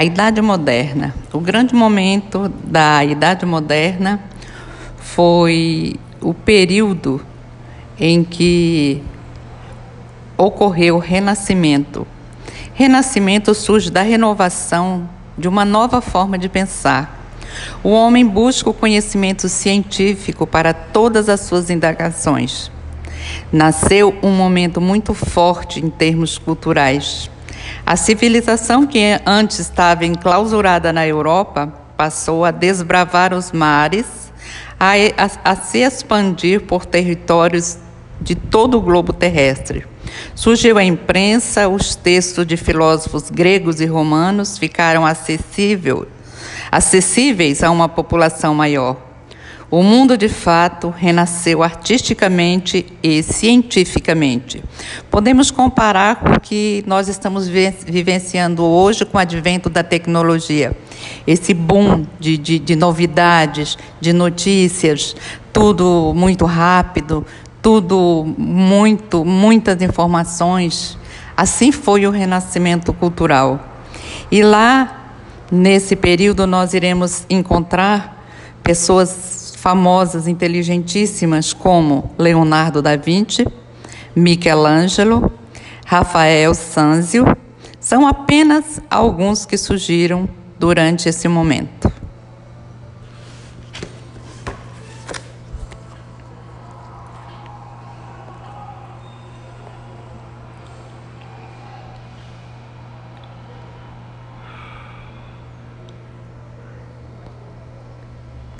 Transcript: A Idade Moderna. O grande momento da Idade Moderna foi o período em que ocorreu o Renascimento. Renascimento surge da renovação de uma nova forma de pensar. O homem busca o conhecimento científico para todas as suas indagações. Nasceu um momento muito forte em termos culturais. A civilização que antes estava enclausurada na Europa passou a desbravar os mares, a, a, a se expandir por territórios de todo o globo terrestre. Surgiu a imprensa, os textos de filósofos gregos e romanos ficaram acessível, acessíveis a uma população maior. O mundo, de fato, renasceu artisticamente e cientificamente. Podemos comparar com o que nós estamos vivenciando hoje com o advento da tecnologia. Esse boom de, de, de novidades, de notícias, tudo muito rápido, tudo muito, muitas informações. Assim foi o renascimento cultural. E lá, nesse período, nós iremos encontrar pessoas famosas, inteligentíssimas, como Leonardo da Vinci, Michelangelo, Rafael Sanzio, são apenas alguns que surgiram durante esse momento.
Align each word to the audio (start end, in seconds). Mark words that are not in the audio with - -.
A 0.00 0.04
Idade 0.04 0.40
Moderna. 0.40 1.14
O 1.30 1.38
grande 1.40 1.74
momento 1.74 2.48
da 2.64 3.04
Idade 3.04 3.44
Moderna 3.44 4.18
foi 4.96 5.94
o 6.22 6.32
período 6.32 7.20
em 7.98 8.24
que 8.24 9.02
ocorreu 10.38 10.96
o 10.96 10.98
Renascimento. 10.98 12.06
Renascimento 12.72 13.52
surge 13.54 13.90
da 13.90 14.00
renovação 14.00 15.06
de 15.36 15.46
uma 15.46 15.66
nova 15.66 16.00
forma 16.00 16.38
de 16.38 16.48
pensar. 16.48 17.22
O 17.84 17.90
homem 17.90 18.26
busca 18.26 18.70
o 18.70 18.72
conhecimento 18.72 19.50
científico 19.50 20.46
para 20.46 20.72
todas 20.72 21.28
as 21.28 21.40
suas 21.40 21.68
indagações. 21.68 22.72
Nasceu 23.52 24.16
um 24.22 24.30
momento 24.30 24.80
muito 24.80 25.12
forte 25.12 25.78
em 25.78 25.90
termos 25.90 26.38
culturais. 26.38 27.30
A 27.84 27.96
civilização 27.96 28.86
que 28.86 29.20
antes 29.26 29.58
estava 29.58 30.04
enclausurada 30.04 30.92
na 30.92 31.06
Europa 31.06 31.72
passou 31.96 32.44
a 32.44 32.50
desbravar 32.50 33.34
os 33.34 33.52
mares, 33.52 34.06
a, 34.78 34.92
a, 35.16 35.52
a 35.52 35.56
se 35.56 35.78
expandir 35.78 36.62
por 36.62 36.86
territórios 36.86 37.78
de 38.20 38.34
todo 38.34 38.78
o 38.78 38.80
globo 38.80 39.12
terrestre. 39.12 39.84
Surgiu 40.34 40.78
a 40.78 40.84
imprensa, 40.84 41.68
os 41.68 41.94
textos 41.94 42.46
de 42.46 42.56
filósofos 42.56 43.30
gregos 43.30 43.80
e 43.80 43.86
romanos 43.86 44.58
ficaram 44.58 45.04
acessível, 45.04 46.06
acessíveis 46.70 47.62
a 47.62 47.70
uma 47.70 47.88
população 47.88 48.54
maior. 48.54 49.09
O 49.70 49.84
mundo, 49.84 50.18
de 50.18 50.28
fato, 50.28 50.90
renasceu 50.90 51.62
artisticamente 51.62 52.84
e 53.00 53.22
cientificamente. 53.22 54.64
Podemos 55.08 55.52
comparar 55.52 56.16
com 56.16 56.32
o 56.32 56.40
que 56.40 56.82
nós 56.88 57.06
estamos 57.06 57.46
vivenciando 57.46 58.64
hoje 58.64 59.04
com 59.04 59.16
o 59.16 59.20
advento 59.20 59.70
da 59.70 59.84
tecnologia. 59.84 60.76
Esse 61.24 61.54
boom 61.54 62.04
de, 62.18 62.36
de, 62.36 62.58
de 62.58 62.74
novidades, 62.74 63.78
de 64.00 64.12
notícias, 64.12 65.14
tudo 65.52 66.12
muito 66.16 66.46
rápido, 66.46 67.24
tudo 67.62 68.26
muito, 68.36 69.24
muitas 69.24 69.80
informações. 69.80 70.98
Assim 71.36 71.70
foi 71.70 72.08
o 72.08 72.10
renascimento 72.10 72.92
cultural. 72.92 73.64
E 74.32 74.42
lá, 74.42 75.12
nesse 75.48 75.94
período, 75.94 76.44
nós 76.44 76.74
iremos 76.74 77.24
encontrar 77.30 78.20
pessoas 78.64 79.39
famosas, 79.60 80.26
inteligentíssimas, 80.26 81.52
como 81.52 82.10
Leonardo 82.18 82.80
da 82.80 82.96
Vinci, 82.96 83.46
Michelangelo, 84.16 85.30
Rafael 85.84 86.54
Sanzio, 86.54 87.26
são 87.78 88.06
apenas 88.06 88.80
alguns 88.90 89.44
que 89.44 89.58
surgiram 89.58 90.26
durante 90.58 91.10
esse 91.10 91.28
momento. 91.28 91.92